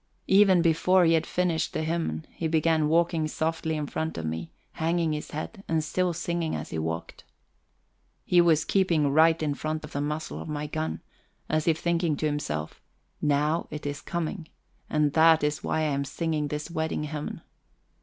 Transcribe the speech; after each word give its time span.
Even 0.25 0.63
before 0.63 1.05
he 1.05 1.13
had 1.13 1.27
finished 1.27 1.73
the 1.73 1.83
hymn 1.83 2.23
he 2.31 2.47
began 2.47 2.89
walking 2.89 3.27
softly 3.27 3.77
in 3.77 3.85
front 3.85 4.17
of 4.17 4.25
me, 4.25 4.49
hanging 4.71 5.13
his 5.13 5.29
head, 5.29 5.63
and 5.67 5.83
still 5.83 6.11
singing 6.11 6.55
as 6.55 6.71
he 6.71 6.79
walked. 6.79 7.23
He 8.25 8.41
was 8.41 8.65
keeping 8.65 9.09
right 9.11 9.39
in 9.43 9.53
front 9.53 9.83
of 9.85 9.91
the 9.91 10.01
muzzle 10.01 10.41
of 10.41 10.49
my 10.49 10.65
gun 10.65 10.91
again, 10.91 11.01
as 11.49 11.67
if 11.67 11.77
thinking 11.77 12.17
to 12.17 12.25
himself: 12.25 12.81
Now 13.21 13.67
it 13.69 13.85
is 13.85 14.01
coming, 14.01 14.47
and 14.89 15.13
that 15.13 15.43
is 15.43 15.63
why 15.63 15.81
I 15.81 15.93
am 15.93 16.03
singing 16.05 16.47
this 16.47 16.71
wedding 16.71 17.03
hymn! 17.03 17.41